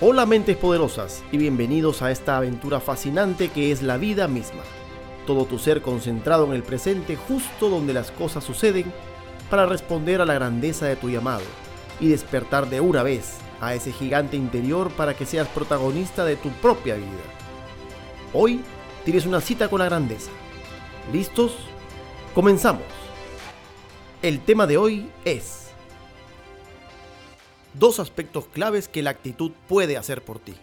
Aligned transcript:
Hola 0.00 0.26
mentes 0.26 0.56
poderosas 0.56 1.24
y 1.32 1.38
bienvenidos 1.38 2.02
a 2.02 2.12
esta 2.12 2.36
aventura 2.36 2.78
fascinante 2.78 3.48
que 3.48 3.72
es 3.72 3.82
la 3.82 3.96
vida 3.96 4.28
misma. 4.28 4.62
Todo 5.26 5.44
tu 5.44 5.58
ser 5.58 5.82
concentrado 5.82 6.46
en 6.46 6.52
el 6.52 6.62
presente 6.62 7.16
justo 7.16 7.68
donde 7.68 7.92
las 7.92 8.12
cosas 8.12 8.44
suceden 8.44 8.92
para 9.50 9.66
responder 9.66 10.20
a 10.20 10.24
la 10.24 10.34
grandeza 10.34 10.86
de 10.86 10.94
tu 10.94 11.10
llamado 11.10 11.42
y 11.98 12.10
despertar 12.10 12.70
de 12.70 12.80
una 12.80 13.02
vez 13.02 13.38
a 13.60 13.74
ese 13.74 13.90
gigante 13.90 14.36
interior 14.36 14.92
para 14.92 15.16
que 15.16 15.26
seas 15.26 15.48
protagonista 15.48 16.24
de 16.24 16.36
tu 16.36 16.50
propia 16.50 16.94
vida. 16.94 17.08
Hoy 18.32 18.60
tienes 19.04 19.26
una 19.26 19.40
cita 19.40 19.68
con 19.68 19.80
la 19.80 19.86
grandeza. 19.86 20.30
¿Listos? 21.12 21.56
Comenzamos. 22.36 22.84
El 24.22 24.38
tema 24.38 24.68
de 24.68 24.76
hoy 24.76 25.10
es 25.24 25.67
dos 27.74 28.00
aspectos 28.00 28.46
claves 28.46 28.88
que 28.88 29.02
la 29.02 29.10
actitud 29.10 29.52
puede 29.68 29.96
hacer 29.96 30.24
por 30.24 30.38
ti. 30.38 30.54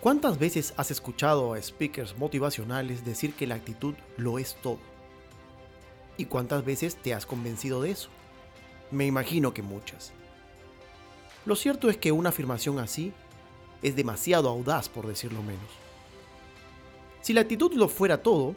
¿Cuántas 0.00 0.38
veces 0.38 0.74
has 0.76 0.90
escuchado 0.90 1.54
a 1.54 1.62
speakers 1.62 2.16
motivacionales 2.16 3.04
decir 3.04 3.34
que 3.34 3.46
la 3.46 3.56
actitud 3.56 3.94
lo 4.16 4.38
es 4.38 4.56
todo? 4.62 4.78
¿Y 6.16 6.26
cuántas 6.26 6.64
veces 6.64 6.96
te 6.96 7.14
has 7.14 7.26
convencido 7.26 7.82
de 7.82 7.90
eso? 7.90 8.08
Me 8.90 9.06
imagino 9.06 9.52
que 9.52 9.62
muchas. 9.62 10.12
Lo 11.44 11.56
cierto 11.56 11.90
es 11.90 11.96
que 11.96 12.12
una 12.12 12.28
afirmación 12.28 12.78
así 12.78 13.12
es 13.82 13.96
demasiado 13.96 14.48
audaz, 14.48 14.88
por 14.88 15.06
decirlo 15.06 15.42
menos. 15.42 15.68
Si 17.22 17.32
la 17.32 17.42
actitud 17.42 17.72
lo 17.74 17.88
fuera 17.88 18.22
todo, 18.22 18.54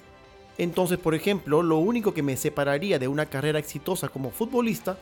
entonces, 0.57 0.99
por 0.99 1.15
ejemplo, 1.15 1.63
lo 1.63 1.77
único 1.77 2.13
que 2.13 2.23
me 2.23 2.37
separaría 2.37 2.99
de 2.99 3.07
una 3.07 3.25
carrera 3.25 3.59
exitosa 3.59 4.09
como 4.09 4.31
futbolista 4.31 4.97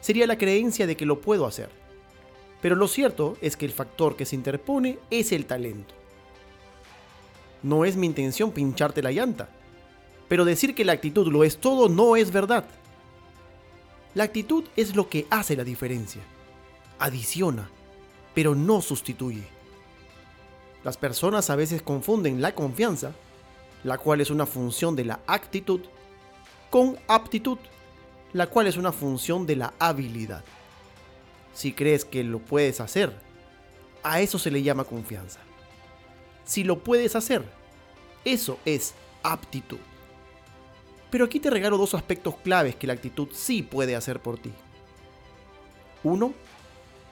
sería 0.00 0.26
la 0.26 0.38
creencia 0.38 0.86
de 0.86 0.96
que 0.96 1.06
lo 1.06 1.20
puedo 1.20 1.46
hacer. 1.46 1.70
Pero 2.60 2.76
lo 2.76 2.88
cierto 2.88 3.36
es 3.40 3.56
que 3.56 3.66
el 3.66 3.72
factor 3.72 4.16
que 4.16 4.26
se 4.26 4.36
interpone 4.36 4.98
es 5.10 5.32
el 5.32 5.46
talento. 5.46 5.94
No 7.62 7.84
es 7.84 7.96
mi 7.96 8.06
intención 8.06 8.52
pincharte 8.52 9.02
la 9.02 9.12
llanta, 9.12 9.48
pero 10.28 10.44
decir 10.44 10.74
que 10.74 10.84
la 10.84 10.92
actitud 10.92 11.26
lo 11.28 11.44
es 11.44 11.58
todo 11.58 11.88
no 11.88 12.16
es 12.16 12.30
verdad. 12.30 12.64
La 14.14 14.24
actitud 14.24 14.64
es 14.76 14.96
lo 14.96 15.08
que 15.08 15.26
hace 15.30 15.56
la 15.56 15.64
diferencia. 15.64 16.22
Adiciona, 16.98 17.70
pero 18.34 18.54
no 18.54 18.80
sustituye. 18.80 19.44
Las 20.84 20.96
personas 20.96 21.50
a 21.50 21.56
veces 21.56 21.82
confunden 21.82 22.40
la 22.40 22.54
confianza, 22.54 23.12
la 23.84 23.98
cual 23.98 24.20
es 24.20 24.30
una 24.30 24.46
función 24.46 24.96
de 24.96 25.04
la 25.04 25.20
actitud, 25.26 25.80
con 26.70 26.98
aptitud 27.08 27.58
la 28.32 28.48
cual 28.48 28.66
es 28.66 28.76
una 28.76 28.92
función 28.92 29.46
de 29.46 29.56
la 29.56 29.74
habilidad. 29.78 30.44
Si 31.52 31.72
crees 31.72 32.04
que 32.04 32.22
lo 32.22 32.38
puedes 32.38 32.80
hacer, 32.80 33.12
a 34.02 34.20
eso 34.20 34.38
se 34.38 34.50
le 34.50 34.62
llama 34.62 34.84
confianza. 34.84 35.40
Si 36.44 36.64
lo 36.64 36.78
puedes 36.78 37.16
hacer, 37.16 37.44
eso 38.24 38.58
es 38.64 38.94
aptitud. 39.22 39.78
Pero 41.10 41.24
aquí 41.24 41.40
te 41.40 41.50
regalo 41.50 41.76
dos 41.76 41.94
aspectos 41.94 42.36
claves 42.36 42.76
que 42.76 42.86
la 42.86 42.92
actitud 42.92 43.28
sí 43.32 43.62
puede 43.62 43.96
hacer 43.96 44.20
por 44.20 44.38
ti. 44.38 44.52
Uno, 46.04 46.32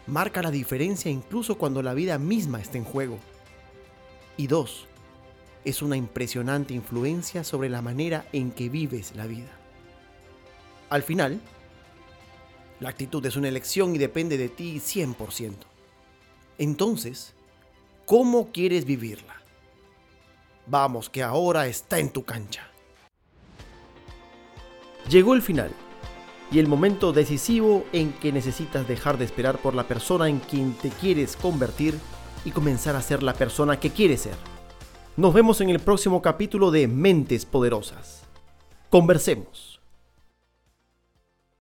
marca 0.06 0.40
la 0.40 0.50
diferencia 0.50 1.10
incluso 1.10 1.58
cuando 1.58 1.82
la 1.82 1.94
vida 1.94 2.18
misma 2.18 2.60
está 2.60 2.78
en 2.78 2.84
juego. 2.84 3.18
Y 4.36 4.46
dos, 4.46 4.86
es 5.64 5.82
una 5.82 5.96
impresionante 5.96 6.74
influencia 6.74 7.42
sobre 7.42 7.68
la 7.68 7.82
manera 7.82 8.26
en 8.32 8.52
que 8.52 8.68
vives 8.68 9.14
la 9.16 9.26
vida. 9.26 9.50
Al 10.90 11.02
final, 11.02 11.40
la 12.80 12.88
actitud 12.88 13.24
es 13.26 13.36
una 13.36 13.48
elección 13.48 13.94
y 13.94 13.98
depende 13.98 14.38
de 14.38 14.48
ti 14.48 14.80
100%. 14.80 15.54
Entonces, 16.58 17.34
¿cómo 18.06 18.50
quieres 18.52 18.84
vivirla? 18.84 19.36
Vamos, 20.66 21.08
que 21.08 21.22
ahora 21.22 21.66
está 21.66 21.98
en 21.98 22.10
tu 22.10 22.24
cancha. 22.24 22.68
Llegó 25.08 25.34
el 25.34 25.42
final 25.42 25.72
y 26.50 26.58
el 26.58 26.66
momento 26.66 27.12
decisivo 27.12 27.84
en 27.92 28.12
que 28.12 28.32
necesitas 28.32 28.86
dejar 28.86 29.18
de 29.18 29.24
esperar 29.24 29.58
por 29.58 29.74
la 29.74 29.88
persona 29.88 30.28
en 30.28 30.38
quien 30.38 30.74
te 30.74 30.90
quieres 30.90 31.36
convertir 31.36 31.98
y 32.44 32.50
comenzar 32.50 32.96
a 32.96 33.02
ser 33.02 33.22
la 33.22 33.34
persona 33.34 33.80
que 33.80 33.90
quieres 33.90 34.22
ser. 34.22 34.36
Nos 35.16 35.34
vemos 35.34 35.60
en 35.60 35.70
el 35.70 35.80
próximo 35.80 36.22
capítulo 36.22 36.70
de 36.70 36.86
Mentes 36.86 37.44
Poderosas. 37.44 38.22
Conversemos. 38.88 39.77